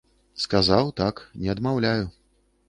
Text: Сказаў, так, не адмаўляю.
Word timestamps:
Сказаў, 0.43 0.89
так, 1.01 1.21
не 1.45 1.53
адмаўляю. 1.55 2.03